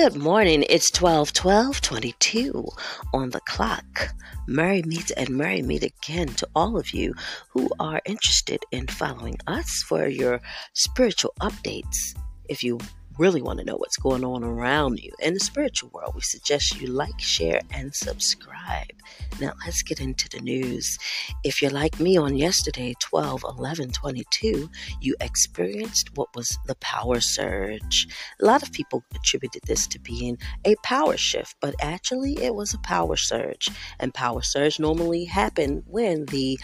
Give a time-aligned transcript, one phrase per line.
[0.00, 0.64] Good morning.
[0.68, 2.68] It's 12 12 22
[3.12, 4.14] on the clock.
[4.46, 7.14] Merry meet and merry meet again to all of you
[7.48, 10.40] who are interested in following us for your
[10.72, 12.16] spiritual updates.
[12.48, 12.78] If you
[13.18, 16.80] really want to know what's going on around you in the spiritual world, we suggest
[16.80, 18.92] you like, share, and subscribe.
[19.40, 20.98] Now, let's get into the news.
[21.44, 27.20] If you're like me on yesterday, 12 11 22, you experienced what was the power
[27.20, 28.08] surge.
[28.40, 32.74] A lot of people attributed this to being a power shift, but actually, it was
[32.74, 33.68] a power surge.
[33.98, 36.58] And power surge normally happen when the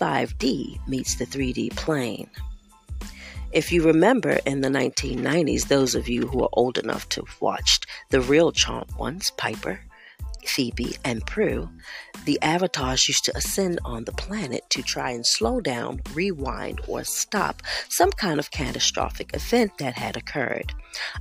[0.00, 2.30] 5D meets the 3D plane.
[3.52, 7.40] If you remember in the 1990s, those of you who are old enough to have
[7.40, 9.80] watched the real Charmed ones, Piper,
[10.46, 11.68] Phoebe, and Prue,
[12.26, 17.02] the avatars used to ascend on the planet to try and slow down, rewind, or
[17.02, 20.72] stop some kind of catastrophic event that had occurred.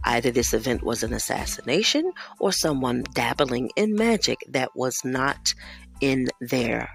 [0.04, 5.56] Either this event was an assassination or someone dabbling in magic that was not
[6.00, 6.90] in their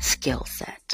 [0.00, 0.92] skill set.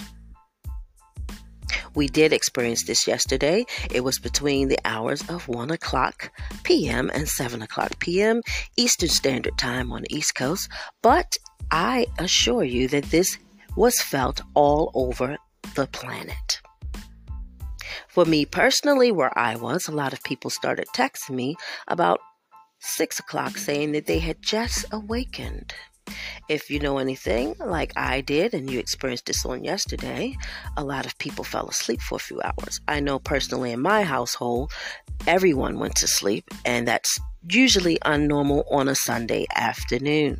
[1.98, 3.66] We did experience this yesterday.
[3.90, 6.30] It was between the hours of 1 o'clock
[6.62, 7.10] p.m.
[7.12, 8.40] and 7 o'clock p.m.
[8.76, 10.68] Eastern Standard Time on the East Coast,
[11.02, 11.36] but
[11.72, 13.36] I assure you that this
[13.74, 15.38] was felt all over
[15.74, 16.60] the planet.
[18.06, 21.56] For me personally, where I was, a lot of people started texting me
[21.88, 22.20] about
[22.78, 25.74] 6 o'clock saying that they had just awakened.
[26.48, 30.36] If you know anything like I did and you experienced this on yesterday,
[30.76, 32.80] a lot of people fell asleep for a few hours.
[32.88, 34.72] I know personally in my household,
[35.26, 40.38] everyone went to sleep, and that's usually unnormal on a Sunday afternoon.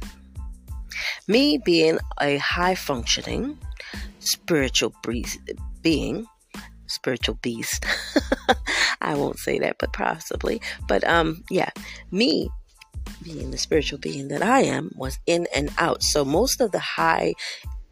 [1.26, 3.58] Me being a high functioning
[4.20, 4.94] spiritual
[5.82, 6.26] being,
[6.86, 7.84] spiritual beast.
[9.00, 10.60] I won't say that, but possibly.
[10.86, 11.70] But um, yeah,
[12.10, 12.50] me
[13.22, 16.02] being the spiritual being that I am, was in and out.
[16.02, 17.34] So most of the high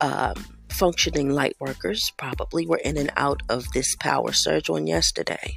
[0.01, 0.35] um,
[0.69, 5.57] functioning light workers probably were in and out of this power surge on yesterday.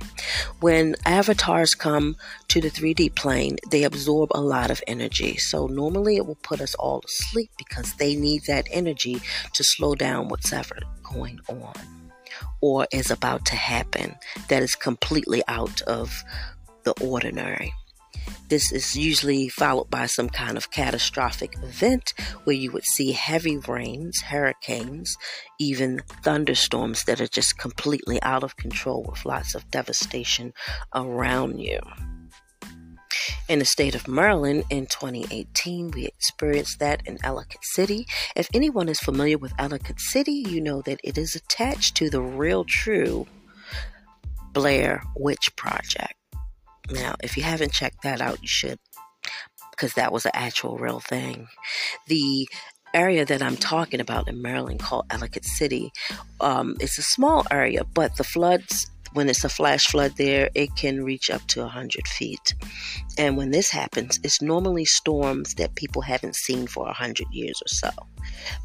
[0.60, 2.16] When avatars come
[2.50, 5.38] to the 3D plane, they absorb a lot of energy.
[5.38, 9.20] So normally it will put us all to sleep because they need that energy
[9.54, 11.74] to slow down whatever going on
[12.62, 14.16] or is about to happen
[14.48, 16.24] that is completely out of
[16.84, 17.74] the ordinary.
[18.50, 23.58] This is usually followed by some kind of catastrophic event where you would see heavy
[23.58, 25.16] rains, hurricanes,
[25.60, 30.54] even thunderstorms that are just completely out of control with lots of devastation
[30.96, 31.80] around you.
[33.48, 38.06] In the state of Maryland in 2018, we experienced that in Ellicott City.
[38.36, 42.22] If anyone is familiar with Ellicott City, you know that it is attached to the
[42.22, 43.28] real true
[44.54, 46.14] Blair Witch Project.
[46.92, 48.80] Now, if you haven't checked that out, you should,
[49.72, 51.48] because that was an actual real thing.
[52.08, 52.48] The
[52.94, 55.92] area that I'm talking about in Maryland called Ellicott City,
[56.42, 60.76] um, it's a small area, but the floods when it's a flash flood there, it
[60.76, 62.54] can reach up to 100 feet.
[63.18, 67.68] And when this happens, it's normally storms that people haven't seen for 100 years or
[67.68, 67.90] so.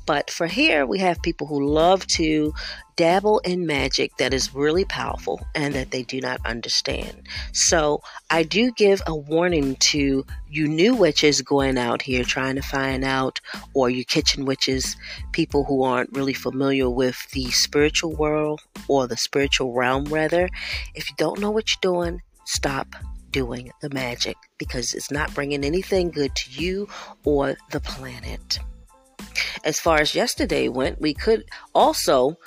[0.06, 2.53] But for here, we have people who love to
[2.97, 7.26] dabble in magic that is really powerful and that they do not understand.
[7.53, 12.62] So I do give a warning to you new witches going out here trying to
[12.62, 13.41] find out,
[13.75, 14.97] or you kitchen witches,
[15.32, 20.48] people who aren't really familiar with the spiritual world or the spiritual realm, rather.
[20.94, 22.94] If you don't know what you're doing, stop
[23.31, 26.88] doing the magic because it's not bringing anything good to you
[27.25, 28.60] or the planet
[29.65, 32.39] as far as yesterday went, we could also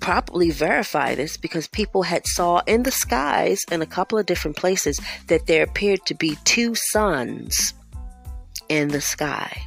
[0.00, 4.56] properly verify this because people had saw in the skies in a couple of different
[4.56, 7.74] places that there appeared to be two suns
[8.68, 9.62] in the sky.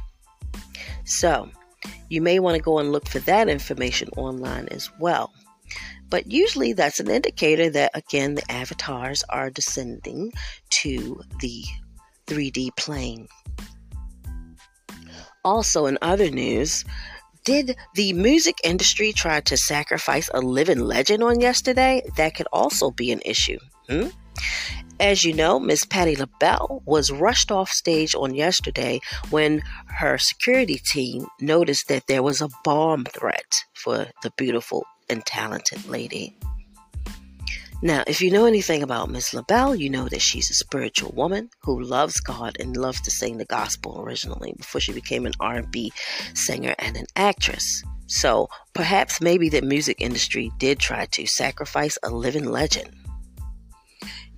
[1.04, 1.48] So,
[2.08, 5.32] you may want to go and look for that information online as well.
[6.08, 10.32] But usually that's an indicator that again the avatars are descending
[10.70, 11.64] to the
[12.26, 13.28] 3D plane.
[15.44, 16.84] Also, in other news,
[17.44, 22.02] did the music industry try to sacrifice a living legend on yesterday?
[22.16, 23.58] That could also be an issue.
[23.88, 24.08] Hmm?
[25.00, 29.00] As you know, Miss Patti LaBelle was rushed off stage on yesterday
[29.30, 35.26] when her security team noticed that there was a bomb threat for the beautiful and
[35.26, 36.36] talented lady.
[37.84, 41.50] Now, if you know anything about Miss LaBelle, you know that she's a spiritual woman
[41.64, 45.92] who loves God and loves to sing the gospel originally before she became an R&B
[46.32, 47.82] singer and an actress.
[48.06, 52.88] So, perhaps maybe the music industry did try to sacrifice a living legend.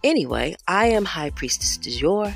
[0.06, 2.32] Anyway, I am High Priestess du jour.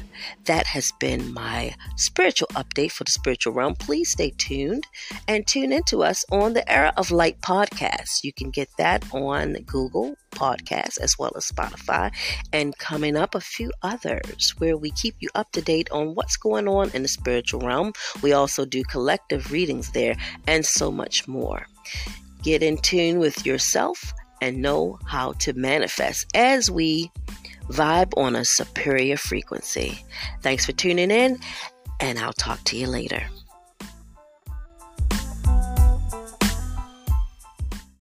[0.47, 3.77] That has been my spiritual update for the spiritual realm.
[3.77, 4.89] Please stay tuned
[5.29, 8.25] and tune into us on the Era of Light podcast.
[8.25, 12.11] You can get that on Google Podcasts as well as Spotify,
[12.53, 16.37] and coming up a few others where we keep you up to date on what's
[16.37, 17.93] going on in the spiritual realm.
[18.21, 20.17] We also do collective readings there
[20.49, 21.67] and so much more.
[22.43, 24.13] Get in tune with yourself
[24.43, 27.13] and know how to manifest as we
[27.71, 30.05] vibe on a superior frequency.
[30.43, 31.39] Thanks for tuning in,
[32.01, 33.23] and I'll talk to you later.